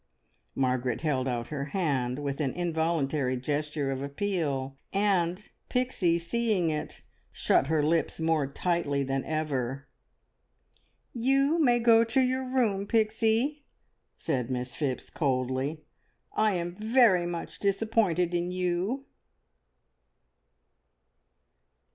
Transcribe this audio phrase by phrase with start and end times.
[0.55, 7.01] Margaret held out her hand with an involuntary gesture of appeal, and Pixie, seeing it,
[7.31, 9.85] shut her lips more tightly than ever.
[11.13, 13.63] "You may go to your room, Pixie,"
[14.17, 15.83] said Miss Phipps coldly.
[16.33, 19.05] "I am very much disappointed in you!"